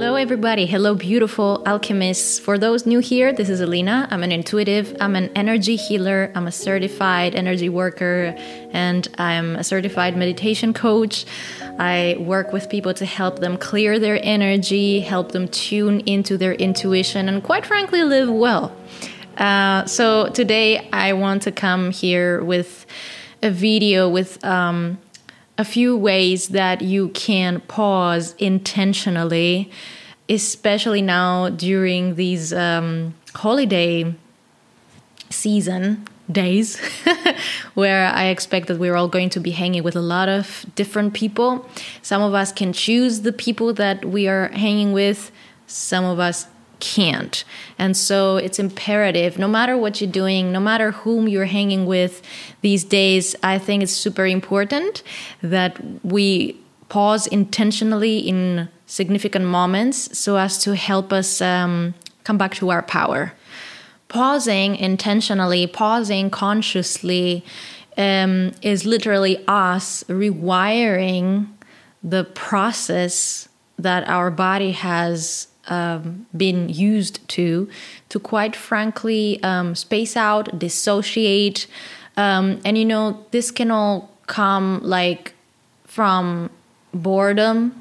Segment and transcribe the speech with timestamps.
[0.00, 0.64] Hello, everybody.
[0.64, 2.38] Hello, beautiful alchemists.
[2.38, 4.08] For those new here, this is Elina.
[4.10, 8.34] I'm an intuitive, I'm an energy healer, I'm a certified energy worker,
[8.72, 11.26] and I'm a certified meditation coach.
[11.78, 16.54] I work with people to help them clear their energy, help them tune into their
[16.54, 18.74] intuition, and quite frankly, live well.
[19.36, 22.86] Uh, so, today I want to come here with
[23.42, 24.42] a video with.
[24.46, 24.96] Um,
[25.60, 29.70] a few ways that you can pause intentionally,
[30.30, 34.14] especially now during these um, holiday
[35.28, 36.78] season days
[37.74, 41.12] where I expect that we're all going to be hanging with a lot of different
[41.12, 41.68] people.
[42.02, 45.32] Some of us can choose the people that we are hanging with,
[45.66, 46.46] some of us
[46.78, 47.44] can't.
[47.78, 52.22] And so it's imperative, no matter what you're doing, no matter whom you're hanging with
[52.62, 55.02] these days, I think it's super important
[55.42, 56.56] that we
[56.88, 62.82] pause intentionally in significant moments so as to help us um, come back to our
[62.82, 63.32] power.
[64.08, 67.44] Pausing intentionally, pausing consciously,
[67.96, 71.46] um, is literally us rewiring
[72.02, 77.68] the process that our body has um, been used to
[78.08, 81.66] to quite frankly um, space out dissociate
[82.16, 85.34] um, and you know this can all come like
[85.84, 86.50] from
[86.94, 87.74] boredom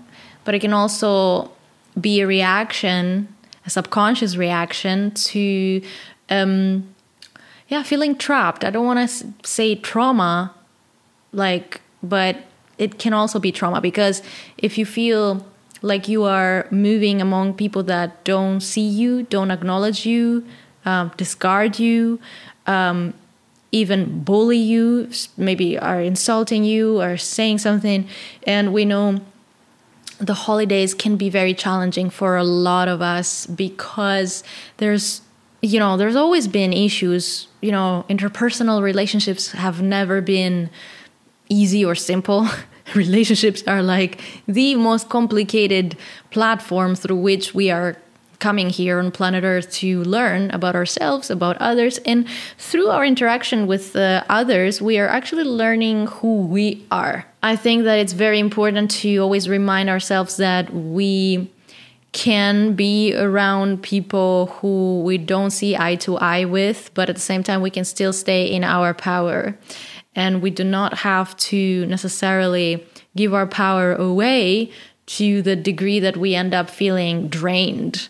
[0.50, 1.52] but it can also
[2.02, 3.28] be a reaction
[3.68, 5.80] a subconscious reaction to
[6.32, 6.90] um,
[7.68, 10.52] yeah feeling trapped i don't want to say trauma
[11.34, 12.38] like but
[12.80, 14.24] it can also be trauma because
[14.58, 15.46] if you feel
[15.84, 20.46] like you are moving among people that don't see you, don't acknowledge you,
[20.86, 22.20] um, discard you,
[22.66, 23.14] um,
[23.72, 28.08] even bully you, maybe are insulting you or saying something.
[28.44, 29.22] And we know
[30.20, 34.44] the holidays can be very challenging for a lot of us because
[34.78, 35.22] there's
[35.62, 40.70] you know there's always been issues you know interpersonal relationships have never been
[41.50, 42.48] easy or simple.
[42.96, 45.96] Relationships are like the most complicated
[46.32, 47.98] platform through which we are
[48.40, 52.28] coming here on planet Earth to learn about ourselves, about others, and
[52.58, 57.26] through our interaction with uh, others, we are actually learning who we are.
[57.44, 61.52] I think that it's very important to always remind ourselves that we
[62.12, 67.22] can be around people who we don't see eye to eye with, but at the
[67.22, 69.58] same time, we can still stay in our power
[70.16, 72.86] and we do not have to necessarily
[73.16, 74.72] give our power away
[75.06, 78.10] to the degree that we end up feeling drained.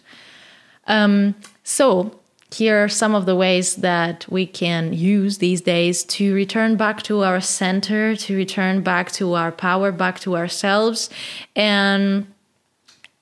[0.89, 2.19] Um, so,
[2.51, 7.03] here are some of the ways that we can use these days to return back
[7.03, 11.11] to our center, to return back to our power, back to ourselves,
[11.55, 12.25] and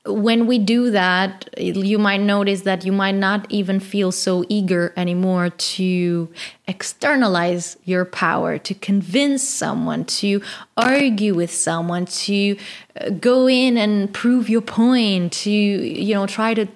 [0.07, 4.93] when we do that, you might notice that you might not even feel so eager
[4.95, 6.29] anymore to
[6.67, 10.41] externalize your power, to convince someone, to
[10.75, 12.57] argue with someone, to
[12.99, 16.67] uh, go in and prove your point, to, you know, try to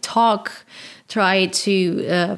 [0.00, 0.64] talk,
[1.08, 2.36] try to, uh,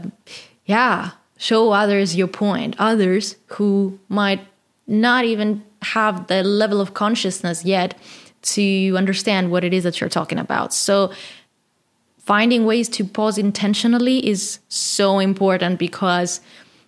[0.67, 2.77] yeah, show others your point.
[2.78, 4.41] Others who might
[4.87, 7.94] not even have the level of consciousness yet
[8.43, 10.73] to understand what it is that you're talking about.
[10.73, 11.12] So,
[12.19, 16.41] finding ways to pause intentionally is so important because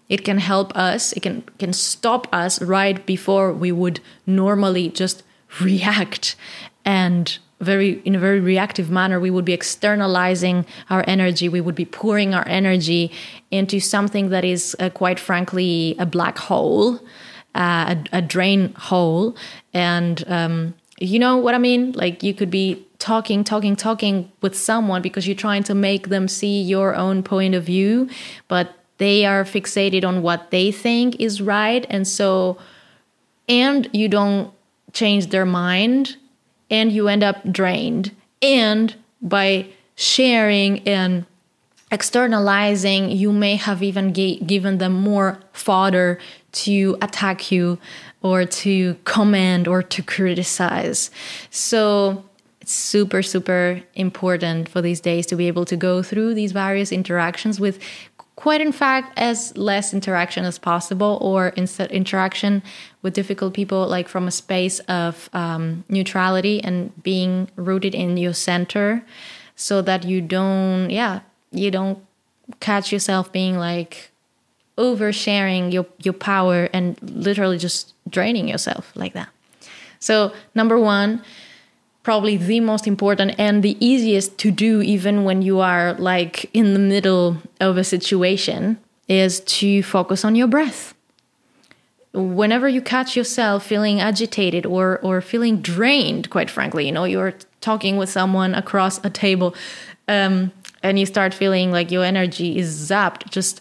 [0.08, 5.22] it can help us it can can stop us right before we would normally just
[5.60, 6.36] react
[6.84, 11.74] and very in a very reactive manner we would be externalizing our energy we would
[11.74, 13.10] be pouring our energy
[13.50, 17.00] into something that is uh, quite frankly a black hole
[17.54, 19.34] uh, a, a, drain hole
[19.72, 21.92] and um, you know what I mean?
[21.92, 26.28] Like you could be talking, talking, talking with someone because you're trying to make them
[26.28, 28.08] see your own point of view,
[28.48, 31.84] but they are fixated on what they think is right.
[31.90, 32.56] And so,
[33.48, 34.52] and you don't
[34.92, 36.16] change their mind
[36.70, 38.14] and you end up drained.
[38.42, 41.24] And by sharing and
[41.90, 46.18] externalizing, you may have even given them more fodder
[46.52, 47.78] to attack you
[48.22, 51.10] or to comment or to criticize.
[51.50, 52.24] So
[52.60, 56.90] it's super, super important for these days to be able to go through these various
[56.90, 57.78] interactions with
[58.36, 62.62] quite in fact as less interaction as possible or instead interaction
[63.02, 68.34] with difficult people like from a space of um, neutrality and being rooted in your
[68.34, 69.04] center
[69.56, 71.98] so that you don't yeah you don't
[72.60, 74.10] catch yourself being like
[74.78, 79.28] oversharing your your power and literally just draining yourself like that.
[79.98, 81.22] So number one,
[82.06, 86.72] probably the most important and the easiest to do even when you are like in
[86.72, 90.94] the middle of a situation is to focus on your breath.
[92.12, 97.34] Whenever you catch yourself feeling agitated or or feeling drained quite frankly you know you're
[97.60, 99.52] talking with someone across a table
[100.06, 100.52] um,
[100.84, 103.60] and you start feeling like your energy is zapped just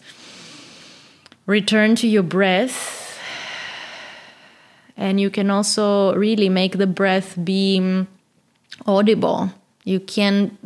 [1.47, 3.01] return to your breath.
[4.97, 8.05] And you can also really make the breath be
[8.85, 9.51] audible.
[9.83, 10.57] You can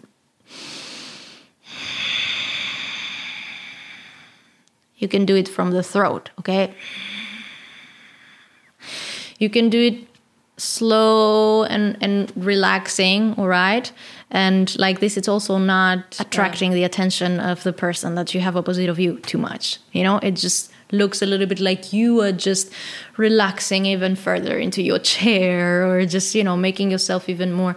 [4.98, 6.74] you can do it from the throat, okay?
[9.40, 10.08] You can do it
[10.58, 13.92] slow and, and relaxing, all right?
[14.30, 16.76] And like this, it's also not attracting yeah.
[16.76, 19.80] the attention of the person that you have opposite of you too much.
[19.94, 22.72] You know, it just looks a little bit like you are just
[23.18, 27.76] relaxing even further into your chair or just, you know, making yourself even more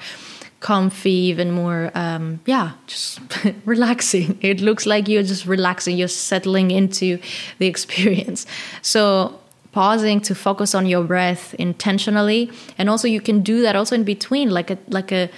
[0.60, 3.20] comfy, even more, um, yeah, just
[3.64, 4.38] relaxing.
[4.40, 7.18] It looks like you're just relaxing, you're settling into
[7.58, 8.46] the experience.
[8.80, 9.38] So,
[9.72, 14.04] pausing to focus on your breath intentionally, and also you can do that also in
[14.04, 15.28] between, like a like a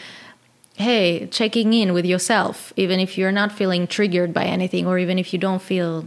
[0.77, 5.19] hey, checking in with yourself, even if you're not feeling triggered by anything, or even
[5.19, 6.05] if you don't feel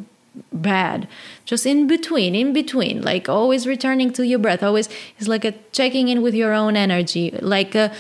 [0.51, 1.07] bad.
[1.45, 3.01] Just in between in between.
[3.01, 4.63] Like always returning to your breath.
[4.63, 4.89] Always
[5.19, 7.31] is like a checking in with your own energy.
[7.41, 7.93] Like a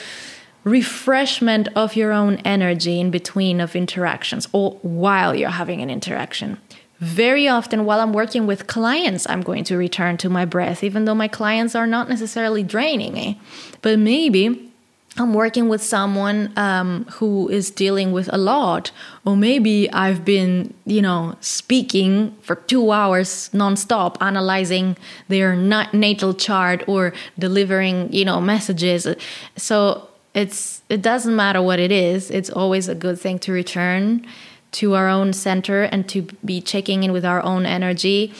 [0.63, 6.57] refreshment of your own energy in between of interactions or while you're having an interaction.
[6.99, 11.05] Very often while i'm working with clients i'm going to return to my breath even
[11.05, 13.39] though my clients are not necessarily draining me.
[13.81, 14.66] But maybe
[15.19, 18.91] I'm working with someone um, who is dealing with a lot,
[19.25, 24.95] or maybe I've been, you know, speaking for two hours nonstop, analyzing
[25.27, 29.07] their natal chart or delivering, you know, messages.
[29.55, 32.29] So it's it doesn't matter what it is.
[32.29, 34.23] It's always a good thing to return
[34.73, 38.33] to our own center and to be checking in with our own energy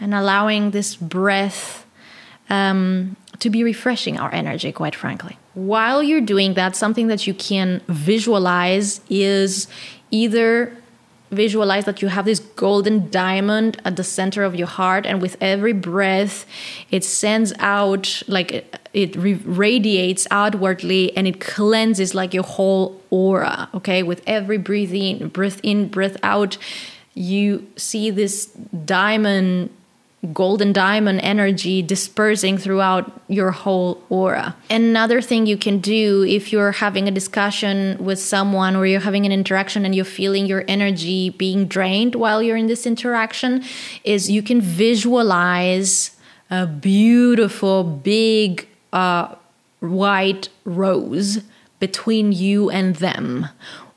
[0.00, 1.84] and allowing this breath
[2.50, 5.38] um, to be refreshing our energy, quite frankly.
[5.54, 9.68] While you're doing that, something that you can visualize is
[10.10, 10.76] either
[11.30, 15.36] visualize that you have this golden diamond at the center of your heart and with
[15.40, 16.46] every breath
[16.90, 24.02] it sends out like it, radiates outwardly and it cleanses like your whole aura okay
[24.02, 26.56] with every breathing breath in breath out
[27.12, 28.46] you see this
[28.86, 29.68] diamond
[30.32, 34.56] golden diamond energy dispersing throughout your whole aura.
[34.68, 39.26] Another thing you can do if you're having a discussion with someone or you're having
[39.26, 43.62] an interaction and you're feeling your energy being drained while you're in this interaction
[44.02, 46.16] is you can visualize
[46.50, 49.34] a beautiful big uh,
[49.78, 51.42] white rose
[51.78, 53.48] between you and them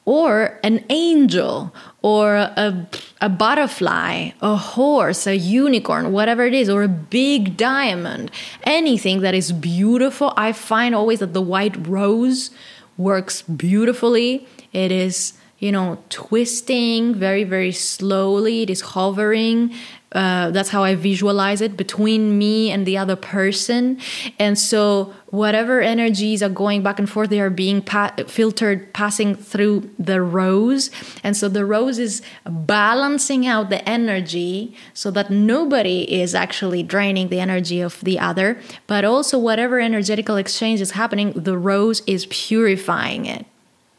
[0.05, 2.87] or an angel or a,
[3.21, 8.31] a butterfly, a horse, a unicorn, whatever it is, or a big diamond,
[8.63, 10.33] anything that is beautiful.
[10.35, 12.49] I find always that the white rose
[12.97, 14.47] works beautifully.
[14.73, 19.73] It is, you know, twisting very, very slowly, it is hovering
[20.13, 23.97] uh, that's how I visualize it between me and the other person.
[24.37, 29.35] And so, whatever energies are going back and forth, they are being pa- filtered, passing
[29.35, 30.91] through the rose.
[31.23, 37.29] And so, the rose is balancing out the energy so that nobody is actually draining
[37.29, 38.59] the energy of the other.
[38.87, 43.45] But also, whatever energetical exchange is happening, the rose is purifying it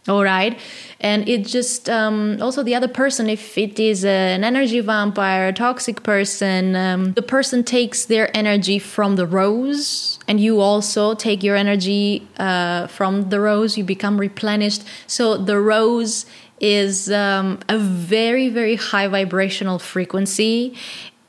[0.08, 0.58] all right.
[0.98, 5.52] And it just um, also the other person if it is an energy vampire a
[5.52, 11.44] toxic person um, the person takes their energy from the rose and you also take
[11.44, 13.78] your energy uh, from the rose.
[13.78, 14.82] You become replenished.
[15.06, 16.26] So the rose
[16.60, 20.76] is um, a very very high vibrational frequency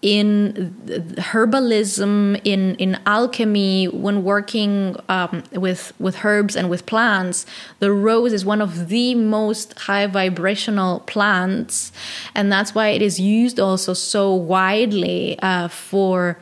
[0.03, 0.75] in
[1.17, 7.45] herbalism, in in alchemy, when working um, with with herbs and with plants,
[7.79, 11.93] the rose is one of the most high vibrational plants,
[12.36, 16.38] and that's why it is used also so widely uh, for.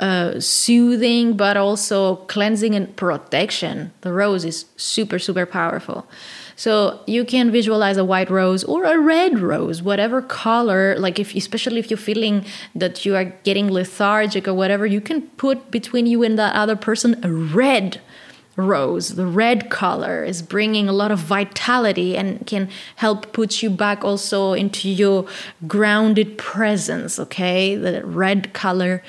[0.00, 3.92] Uh, soothing, but also cleansing and protection.
[4.00, 6.08] The rose is super, super powerful.
[6.56, 11.34] So you can visualize a white rose or a red rose, whatever color, like if
[11.34, 12.44] especially if you're feeling
[12.74, 16.76] that you are getting lethargic or whatever, you can put between you and that other
[16.76, 18.00] person a red
[18.56, 19.14] rose.
[19.14, 24.04] The red color is bringing a lot of vitality and can help put you back
[24.04, 25.26] also into your
[25.66, 27.76] grounded presence, okay?
[27.76, 29.02] The red color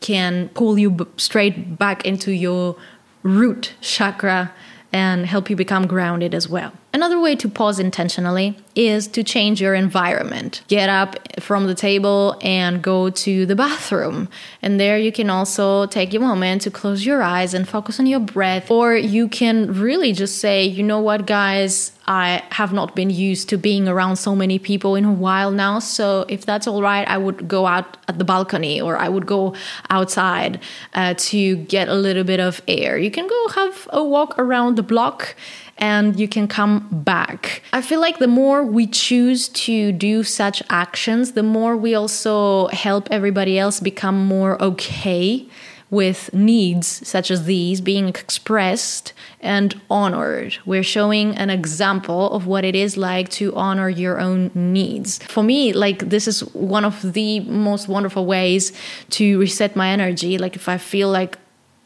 [0.00, 2.76] can pull you straight back into your
[3.22, 4.52] root chakra
[4.92, 6.72] and help you become grounded as well.
[6.94, 10.62] Another way to pause intentionally is to change your environment.
[10.68, 14.28] Get up from the table and go to the bathroom.
[14.60, 18.06] And there you can also take a moment to close your eyes and focus on
[18.06, 18.70] your breath.
[18.70, 23.48] Or you can really just say, you know what, guys, I have not been used
[23.50, 25.78] to being around so many people in a while now.
[25.78, 29.26] So if that's all right, I would go out at the balcony or I would
[29.26, 29.54] go
[29.88, 30.60] outside
[30.94, 32.98] uh, to get a little bit of air.
[32.98, 35.36] You can go have a walk around the block
[35.82, 37.60] and you can come back.
[37.72, 42.68] I feel like the more we choose to do such actions, the more we also
[42.68, 45.48] help everybody else become more okay
[45.90, 50.56] with needs such as these being expressed and honored.
[50.64, 55.18] We're showing an example of what it is like to honor your own needs.
[55.24, 58.72] For me, like this is one of the most wonderful ways
[59.10, 60.38] to reset my energy.
[60.38, 61.38] Like if I feel like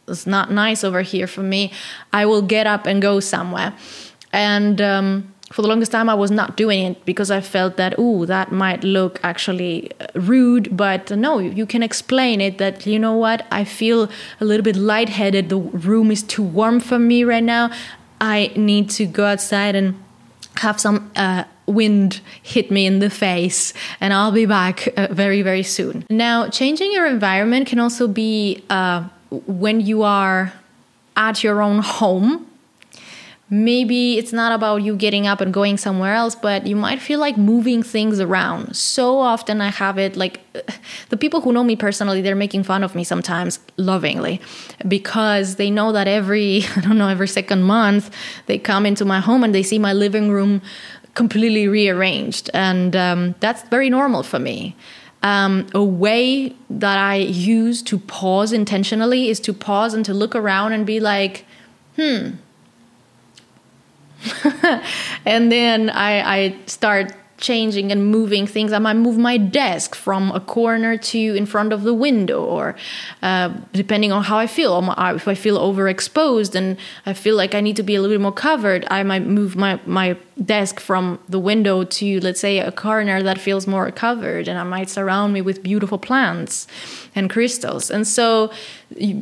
[0.08, 1.72] it's not nice over here for me,
[2.12, 3.74] I will get up and go somewhere.
[4.32, 7.94] And um, for the longest time, I was not doing it because I felt that,
[7.98, 10.76] oh, that might look actually uh, rude.
[10.76, 14.10] But no, you can explain it that, you know what, I feel
[14.40, 15.48] a little bit lightheaded.
[15.48, 17.70] The room is too warm for me right now.
[18.20, 20.02] I need to go outside and
[20.56, 25.42] have some uh, wind hit me in the face, and I'll be back uh, very,
[25.42, 26.06] very soon.
[26.08, 29.08] Now, changing your environment can also be uh,
[29.46, 30.52] when you are
[31.16, 32.46] at your own home
[33.48, 37.20] maybe it's not about you getting up and going somewhere else but you might feel
[37.20, 38.74] like moving things around.
[38.74, 40.40] So often i have it like
[41.10, 44.40] the people who know me personally they're making fun of me sometimes lovingly
[44.88, 48.10] because they know that every i don't know every second month
[48.46, 50.60] they come into my home and they see my living room
[51.16, 52.48] completely rearranged.
[52.54, 54.76] And um, that's very normal for me
[55.22, 60.34] um, a way that I use to pause intentionally is to pause and to look
[60.34, 61.44] around and be like,
[61.96, 62.30] hmm.
[65.24, 68.72] and then I, I start changing and moving things.
[68.72, 72.76] I might move my desk from a corner to in front of the window, or
[73.22, 74.94] uh, depending on how I feel.
[74.98, 78.22] If I feel overexposed and I feel like I need to be a little bit
[78.22, 82.72] more covered, I might move my, my desk from the window to, let's say, a
[82.72, 86.66] corner that feels more covered, and I might surround me with beautiful plants
[87.14, 87.90] and crystals.
[87.90, 88.50] And so,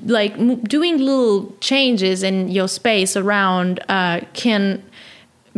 [0.07, 4.83] like doing little changes in your space around uh, can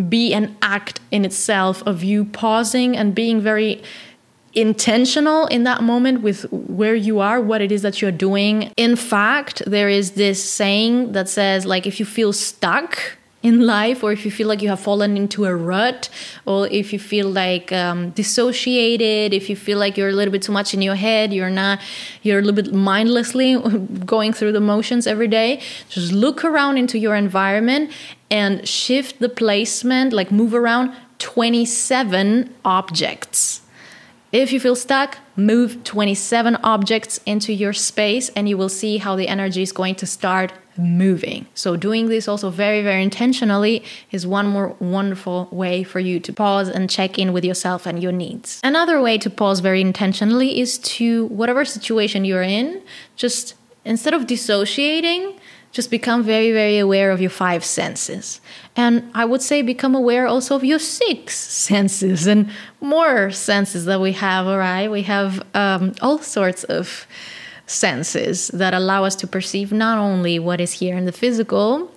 [0.09, 3.83] be an act in itself of you pausing and being very
[4.53, 8.73] intentional in that moment with where you are, what it is that you're doing.
[8.77, 12.99] In fact, there is this saying that says, like, if you feel stuck,
[13.47, 16.09] in life or if you feel like you have fallen into a rut
[16.45, 20.43] or if you feel like um, dissociated if you feel like you're a little bit
[20.43, 21.81] too much in your head you're not
[22.23, 23.57] you're a little bit mindlessly
[24.05, 27.91] going through the motions every day just look around into your environment
[28.31, 33.63] and shift the placement like move around 27 objects
[34.43, 39.17] if you feel stuck, move 27 objects into your space and you will see how
[39.17, 41.47] the energy is going to start moving.
[41.55, 46.33] So, doing this also very, very intentionally is one more wonderful way for you to
[46.35, 48.61] pause and check in with yourself and your needs.
[48.63, 52.83] Another way to pause very intentionally is to, whatever situation you're in,
[53.17, 53.55] just
[53.87, 55.36] instead of dissociating,
[55.77, 58.41] just become very, very aware of your five senses.
[58.77, 61.37] And I would say become aware also of your six
[61.71, 64.91] senses and more senses that we have, all right?
[64.91, 67.07] We have um, all sorts of
[67.67, 71.91] senses that allow us to perceive not only what is here in the physical,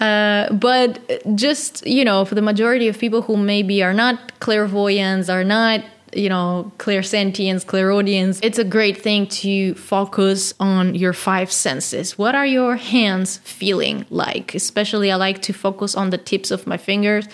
[0.00, 0.98] uh, but
[1.36, 5.84] just, you know, for the majority of people who maybe are not clairvoyants, are not
[6.12, 12.18] you know, clairsentience, clairaudience, it's a great thing to focus on your five senses.
[12.18, 14.54] What are your hands feeling like?
[14.54, 17.26] Especially, I like to focus on the tips of my fingers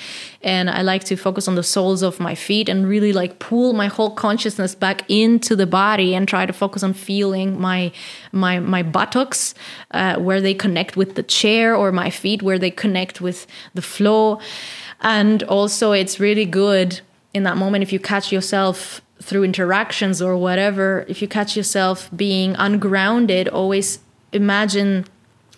[0.42, 3.72] and I like to focus on the soles of my feet and really like pull
[3.72, 7.92] my whole consciousness back into the body and try to focus on feeling my
[8.32, 9.54] my my buttocks
[9.90, 13.82] uh, where they connect with the chair or my feet where they connect with the
[13.82, 14.38] floor.
[15.00, 17.00] And also, it's really good
[17.36, 22.10] in that moment if you catch yourself through interactions or whatever if you catch yourself
[22.16, 24.00] being ungrounded always
[24.32, 25.06] imagine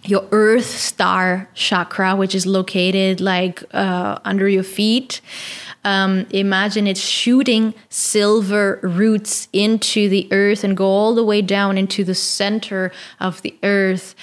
[0.04, 5.20] your earth star chakra which is located like uh, under your feet.
[5.85, 11.78] Um, imagine it's shooting silver roots into the earth and go all the way down
[11.78, 14.14] into the center of the earth.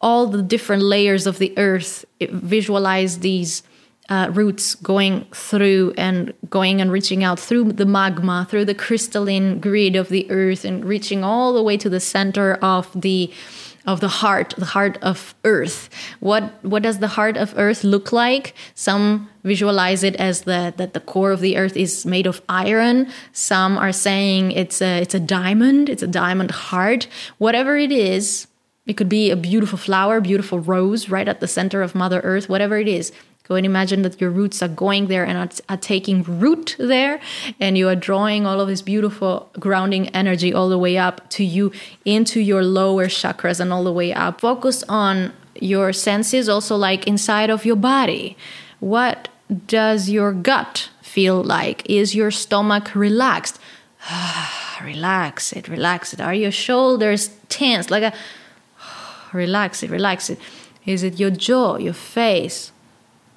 [0.00, 3.62] All the different layers of the earth visualize these
[4.10, 9.60] uh, roots going through and going and reaching out through the magma, through the crystalline
[9.60, 13.32] grid of the earth, and reaching all the way to the center of the
[13.86, 15.88] of the heart, the heart of Earth.
[16.20, 18.54] What what does the heart of Earth look like?
[18.74, 23.10] Some visualize it as the that the core of the Earth is made of iron.
[23.32, 25.88] Some are saying it's a it's a diamond.
[25.88, 27.08] It's a diamond heart.
[27.38, 28.48] Whatever it is,
[28.86, 32.48] it could be a beautiful flower, beautiful rose right at the center of Mother Earth.
[32.48, 33.12] Whatever it is,
[33.56, 37.20] And imagine that your roots are going there and are, are taking root there,
[37.58, 41.44] and you are drawing all of this beautiful grounding energy all the way up to
[41.44, 41.72] you
[42.04, 44.40] into your lower chakras and all the way up.
[44.40, 48.36] Focus on your senses, also like inside of your body.
[48.78, 49.28] What
[49.66, 51.88] does your gut feel like?
[51.88, 53.58] Is your stomach relaxed?
[54.82, 56.20] relax it, relax it.
[56.20, 57.90] Are your shoulders tense?
[57.90, 58.12] Like a
[59.32, 60.38] relax it, relax it.
[60.86, 62.72] Is it your jaw, your face?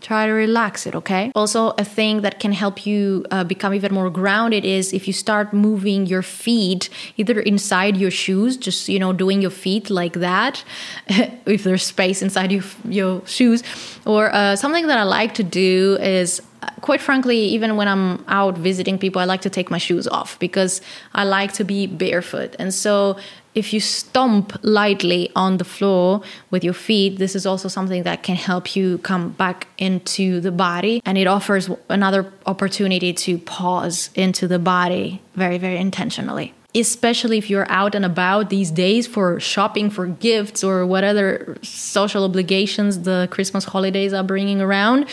[0.04, 3.94] Try to relax it okay also a thing that can help you uh, become even
[3.94, 9.00] more grounded is if you start moving your feet either inside your shoes just you
[9.00, 10.64] know doing your feet like that
[11.46, 13.64] if there's space inside your, your shoes
[14.06, 16.42] or uh, something that i like to do is
[16.82, 20.38] quite frankly, even when I'm out visiting people, I like to take my shoes off
[20.40, 20.82] because
[21.14, 22.56] I like to be barefoot.
[22.60, 23.18] And so
[23.56, 28.24] if you stomp lightly on the floor with your feet, this is also something that
[28.24, 31.02] can help you come back into the body.
[31.06, 37.50] And it offers another opportunity to pause into the body very, very intentionally especially if
[37.50, 43.02] you're out and about these days for shopping for gifts or what other social obligations
[43.02, 45.06] the Christmas holidays are bringing around.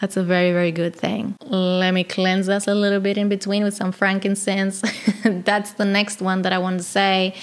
[0.00, 1.36] That's a very, very good thing.
[1.42, 4.82] Let me cleanse us a little bit in between with some frankincense.
[5.24, 7.34] That's the next one that I want to say.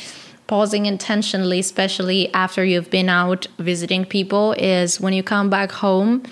[0.51, 6.23] Pausing intentionally, especially after you've been out visiting people, is when you come back home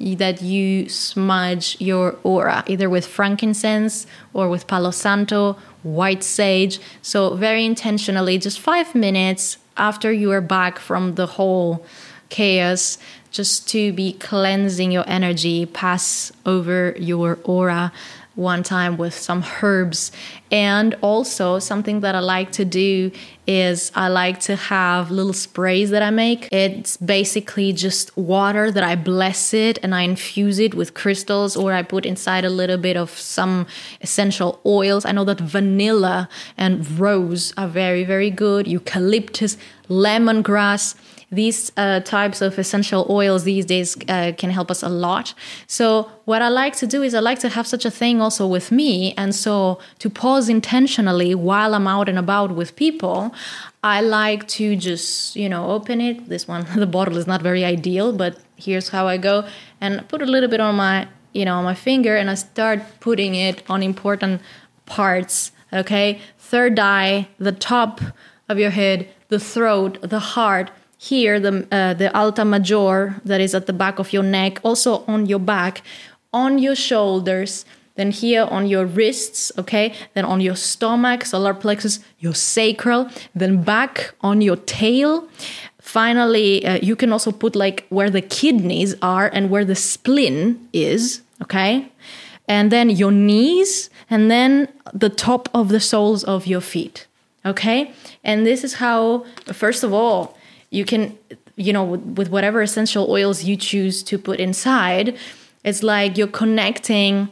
[0.00, 5.52] that you smudge your aura either with frankincense or with palo santo
[5.84, 6.80] white sage.
[7.00, 11.86] So, very intentionally, just five minutes after you are back from the whole
[12.28, 12.98] chaos,
[13.30, 17.92] just to be cleansing your energy, pass over your aura
[18.34, 20.12] one time with some herbs.
[20.50, 23.10] And also, something that I like to do
[23.46, 26.48] is I like to have little sprays that I make.
[26.52, 31.72] It's basically just water that I bless it and I infuse it with crystals, or
[31.72, 33.66] I put inside a little bit of some
[34.00, 35.04] essential oils.
[35.04, 39.56] I know that vanilla and rose are very, very good, eucalyptus,
[39.88, 40.94] lemongrass
[41.32, 45.32] these uh, types of essential oils these days uh, can help us a lot.
[45.66, 48.46] So, what I like to do is I like to have such a thing also
[48.46, 49.14] with me.
[49.16, 53.32] And so, to pause intentionally while I'm out and about with people,
[53.84, 56.28] I like to just, you know, open it.
[56.28, 59.46] This one, the bottle is not very ideal, but here's how I go
[59.80, 62.80] and put a little bit on my, you know, on my finger and I start
[62.98, 64.42] putting it on important
[64.86, 65.52] parts.
[65.72, 66.20] Okay.
[66.38, 68.00] Third eye, the top
[68.48, 73.54] of your head, the throat, the heart, here the uh, the alta major that is
[73.54, 75.80] at the back of your neck also on your back
[76.30, 79.94] on your shoulders then here on your wrists okay?
[80.12, 85.26] Then on your stomach solar plexus your sacral then back on your tail.
[85.80, 90.68] Finally uh, you can also put like where the kidneys are and where the spleen
[90.74, 91.90] is okay?
[92.46, 97.06] And then your knees and then the top of the soles of your feet
[97.46, 97.94] okay?
[98.22, 100.36] And this is how first of all
[100.70, 101.16] you can
[101.56, 105.16] you know with, with whatever essential oils you choose to put inside
[105.64, 107.28] it's like you're connecting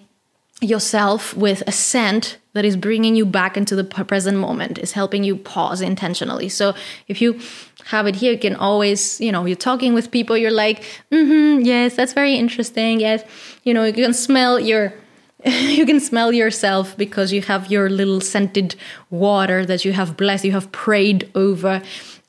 [0.60, 5.22] yourself with a scent that is bringing you back into the present moment is helping
[5.22, 6.48] you pause intentionally.
[6.48, 6.74] So
[7.06, 7.38] if you
[7.84, 11.64] have it here you can always you know you're talking with people you're like mm-hmm
[11.64, 13.22] yes that's very interesting yes.
[13.62, 14.92] You know you can smell your
[15.44, 18.74] you can smell yourself because you have your little scented
[19.10, 21.80] water that you have blessed you have prayed over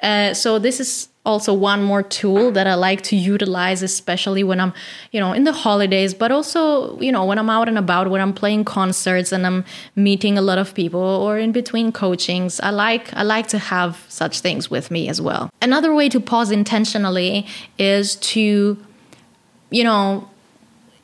[0.01, 4.59] uh, so this is also one more tool that I like to utilize, especially when
[4.59, 4.73] I'm,
[5.11, 8.21] you know, in the holidays, but also, you know, when I'm out and about, when
[8.21, 12.59] I'm playing concerts and I'm meeting a lot of people or in between coachings.
[12.61, 15.49] I like I like to have such things with me as well.
[15.61, 17.45] Another way to pause intentionally
[17.77, 18.77] is to,
[19.69, 20.29] you know,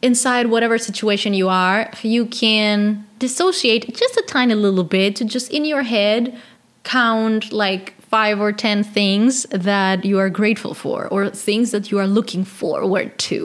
[0.01, 5.51] inside whatever situation you are, you can dissociate just a tiny little bit to just
[5.51, 6.38] in your head
[6.86, 11.99] count like five or ten things that you are grateful for or things that you
[11.99, 13.38] are looking forward to.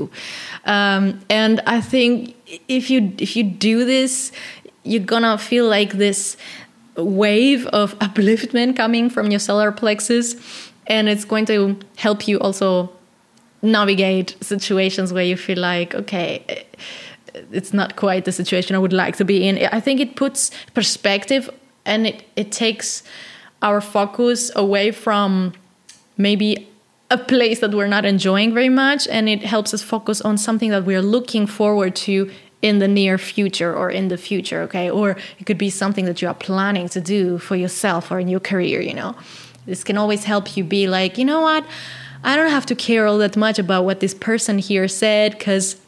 [0.74, 2.10] Um, and i think
[2.68, 4.12] if you if you do this
[4.90, 6.36] you're gonna feel like this
[6.96, 10.26] wave of upliftment coming from your solar plexus
[10.86, 12.90] and it's going to help you also
[13.62, 16.64] navigate situations where you feel like okay
[17.58, 19.54] it's not quite the situation i would like to be in.
[19.78, 21.50] I think it puts perspective
[21.84, 23.02] and it, it takes
[23.62, 25.52] our focus away from
[26.16, 26.68] maybe
[27.10, 30.70] a place that we're not enjoying very much and it helps us focus on something
[30.70, 32.30] that we're looking forward to
[32.62, 34.90] in the near future or in the future okay?
[34.90, 38.28] Or it could be something that you are planning to do for yourself or in
[38.28, 39.16] your career you know?
[39.66, 41.64] This can always help you be like you know what?
[42.22, 45.79] I don't have to care all that much about what this person here said because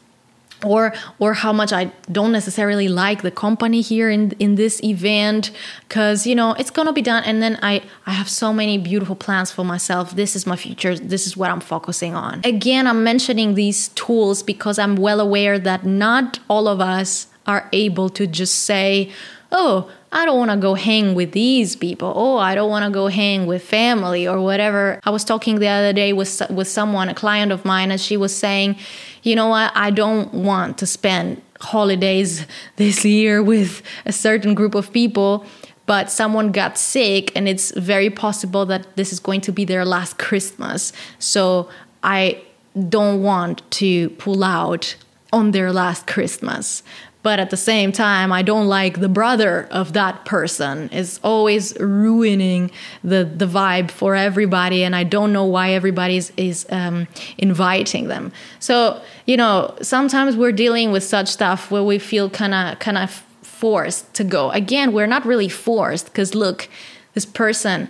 [0.63, 5.51] or or how much I don't necessarily like the company here in in this event
[5.89, 7.23] cuz you know it's going to be done.
[7.23, 10.15] And then I I have so many beautiful plans for myself.
[10.15, 10.97] This is my future.
[10.97, 12.41] This is what I'm focusing on.
[12.43, 17.67] Again I'm mentioning these tools because I'm well aware that not all of us are
[17.73, 19.11] able to just say
[19.51, 22.13] oh I don't want to go hang with these people.
[22.15, 24.99] Oh, I don't want to go hang with family or whatever.
[25.03, 28.15] I was talking the other day with with someone, a client of mine, and she
[28.15, 28.77] was saying,
[29.23, 29.71] "You know what?
[29.75, 32.45] I don't want to spend holidays
[32.75, 35.45] this year with a certain group of people."
[35.85, 39.83] But someone got sick, and it's very possible that this is going to be their
[39.83, 40.93] last Christmas.
[41.19, 41.67] So
[42.03, 42.41] I
[42.87, 44.95] don't want to pull out
[45.33, 46.83] on their last Christmas
[47.23, 50.89] but at the same time i don't like the brother of that person.
[50.89, 52.69] Is always ruining
[53.03, 57.07] the the vibe for everybody and i don't know why everybody is, is um,
[57.37, 58.31] inviting them.
[58.59, 62.97] So you know sometimes we're dealing with such stuff where we feel kind of kind
[62.97, 64.51] of forced to go.
[64.51, 66.69] Again we're not really forced because look
[67.13, 67.89] this person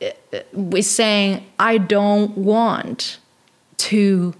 [0.00, 3.18] uh, uh, is saying i don't want
[3.76, 4.34] to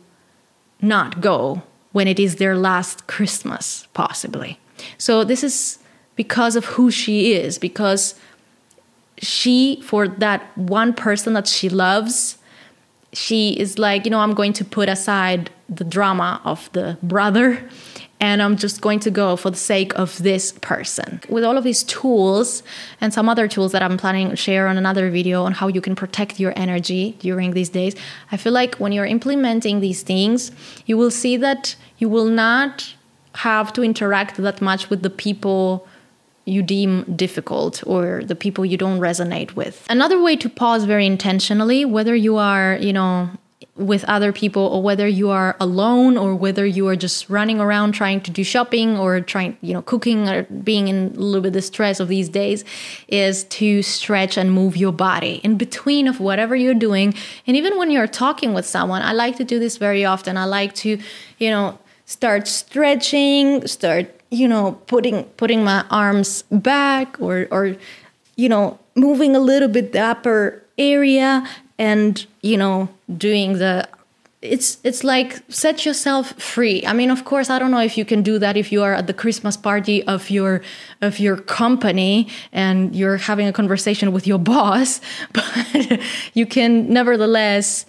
[0.80, 1.62] not go
[1.98, 4.56] when it is their last Christmas, possibly.
[4.98, 5.80] So, this is
[6.14, 8.14] because of who she is, because
[9.20, 12.38] she, for that one person that she loves,
[13.12, 17.68] she is like, you know, I'm going to put aside the drama of the brother
[18.20, 21.20] and I'm just going to go for the sake of this person.
[21.28, 22.62] With all of these tools
[23.00, 25.80] and some other tools that I'm planning to share on another video on how you
[25.80, 27.94] can protect your energy during these days,
[28.32, 30.50] I feel like when you're implementing these things,
[30.86, 32.94] you will see that you will not
[33.34, 35.86] have to interact that much with the people
[36.44, 39.86] you deem difficult or the people you don't resonate with.
[39.90, 43.30] Another way to pause very intentionally, whether you are, you know,
[43.74, 47.92] with other people or whether you are alone or whether you are just running around
[47.92, 51.56] trying to do shopping or trying you know cooking or being in a little bit
[51.56, 52.64] of stress of these days
[53.08, 57.14] is to stretch and move your body in between of whatever you're doing.
[57.46, 60.36] And even when you're talking with someone i like to do this very often.
[60.36, 60.98] I like to
[61.38, 67.76] you know start stretching start you know putting putting my arms back or or
[68.36, 71.44] you know moving a little bit the upper area
[71.78, 73.88] and you know doing the
[74.40, 76.86] it's it's like set yourself free.
[76.86, 78.94] I mean of course i don't know if you can do that if you are
[78.94, 80.62] at the christmas party of your
[81.00, 85.00] of your company and you're having a conversation with your boss
[85.32, 86.00] but
[86.34, 87.84] you can nevertheless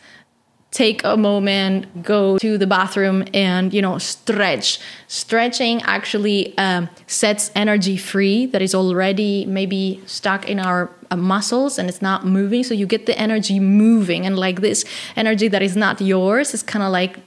[0.72, 4.80] take a moment go to the bathroom and you know stretch.
[5.08, 11.80] Stretching actually um, sets energy free that is already maybe stuck in our uh, muscles
[11.80, 12.64] and it's not moving.
[12.64, 16.62] So you get the energy moving and like this energy that is not yours is
[16.62, 17.18] kind of like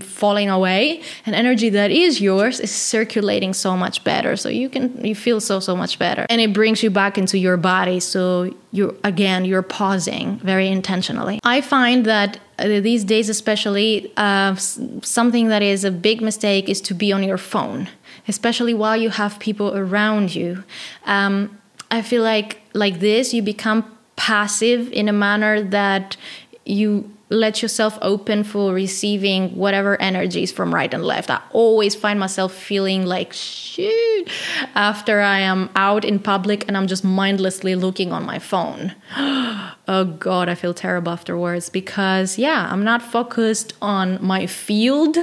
[0.00, 1.02] falling away.
[1.26, 4.36] And energy that is yours is circulating so much better.
[4.36, 6.26] So you can you feel so so much better.
[6.28, 8.00] And it brings you back into your body.
[8.00, 11.40] So you again you're pausing very intentionally.
[11.44, 16.80] I find that uh, these days especially uh, something that is a big mistake is
[16.82, 17.88] to be on your phone
[18.28, 20.62] especially while you have people around you.
[21.06, 21.58] Um,
[21.90, 23.84] i feel like like this you become
[24.16, 26.16] passive in a manner that
[26.64, 31.30] you let yourself open for receiving whatever energies from right and left.
[31.30, 34.28] I always find myself feeling like shit
[34.74, 38.94] after I am out in public and I'm just mindlessly looking on my phone.
[39.16, 45.16] oh god, I feel terrible afterwards because yeah, I'm not focused on my field.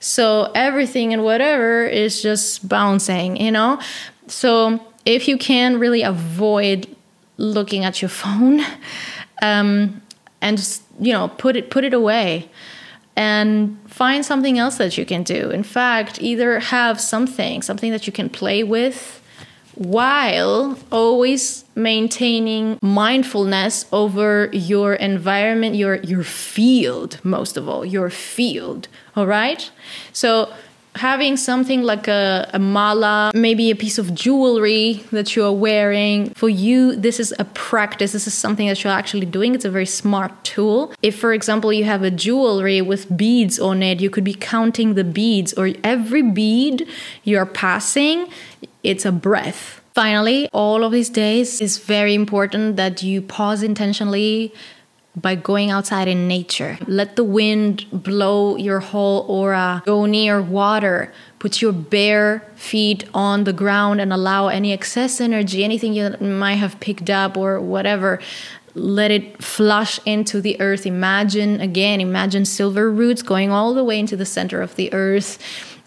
[0.00, 3.80] So everything and whatever is just bouncing, you know?
[4.28, 6.88] So if you can really avoid
[7.36, 8.62] looking at your phone,
[9.42, 10.00] um,
[10.44, 12.48] and just you know put it put it away
[13.16, 15.50] and find something else that you can do.
[15.50, 19.20] In fact either have something something that you can play with
[19.74, 28.86] while always maintaining mindfulness over your environment your your field most of all your field
[29.16, 29.70] all right?
[30.12, 30.52] So
[30.96, 36.30] having something like a, a, mala, maybe a piece of jewelry that you are wearing,
[36.34, 38.12] for you, this is a practice.
[38.12, 39.54] This is something that you're actually doing.
[39.54, 40.92] It's a very smart tool.
[41.02, 44.94] If, for example, you have a jewelry with beads on it, you could be counting
[44.94, 46.88] the beads, or every bead
[47.24, 48.28] you're passing,
[48.82, 49.80] it's a breath.
[49.94, 54.52] Finally, all of these days, it's very important that you pause intentionally
[55.16, 56.78] by going outside in nature.
[56.86, 59.82] Let the wind blow your whole aura.
[59.86, 61.12] Go near water.
[61.38, 66.54] Put your bare feet on the ground and allow any excess energy, anything you might
[66.54, 68.20] have picked up or whatever,
[68.74, 70.84] let it flush into the earth.
[70.84, 75.38] Imagine, again, imagine silver roots going all the way into the center of the earth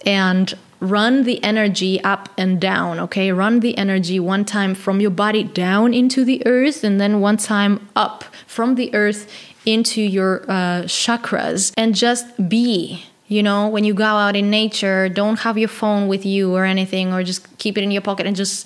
[0.05, 3.31] and run the energy up and down, okay?
[3.31, 7.37] Run the energy one time from your body down into the earth and then one
[7.37, 9.31] time up from the earth
[9.65, 13.05] into your uh, chakras and just be.
[13.27, 16.63] You know, when you go out in nature, don't have your phone with you or
[16.63, 18.65] anything, or just keep it in your pocket and just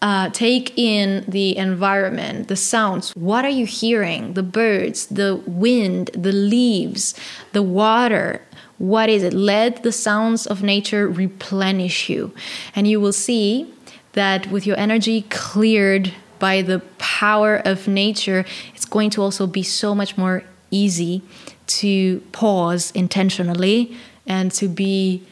[0.00, 3.14] uh, take in the environment, the sounds.
[3.14, 4.34] What are you hearing?
[4.34, 7.14] The birds, the wind, the leaves,
[7.52, 8.40] the water.
[8.78, 9.32] What is it?
[9.32, 12.34] Let the sounds of nature replenish you.
[12.74, 13.72] And you will see
[14.12, 19.62] that with your energy cleared by the power of nature, it's going to also be
[19.62, 21.22] so much more easy
[21.66, 25.22] to pause intentionally and to be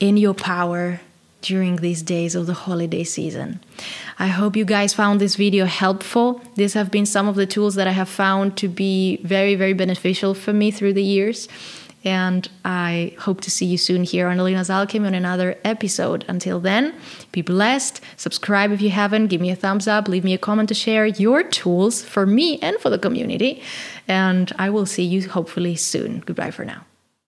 [0.00, 1.00] in your power
[1.42, 3.60] during these days of the holiday season.
[4.18, 6.40] I hope you guys found this video helpful.
[6.56, 9.72] These have been some of the tools that I have found to be very, very
[9.72, 11.48] beneficial for me through the years.
[12.06, 16.24] And I hope to see you soon here on Elina's Alchemy on another episode.
[16.28, 16.94] Until then,
[17.32, 18.00] be blessed.
[18.16, 19.26] Subscribe if you haven't.
[19.26, 20.06] Give me a thumbs up.
[20.06, 23.60] Leave me a comment to share your tools for me and for the community.
[24.06, 26.20] And I will see you hopefully soon.
[26.20, 26.85] Goodbye for now.